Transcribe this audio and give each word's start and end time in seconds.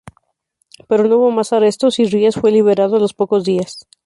Pero 0.87 1.03
no 1.03 1.17
hubo 1.17 1.29
más 1.29 1.53
arrestos 1.53 1.99
y 1.99 2.05
Ries 2.05 2.33
fue 2.33 2.49
liberado 2.49 2.95
a 2.95 2.99
los 2.99 3.13
pocos 3.13 3.43
días. 3.43 3.87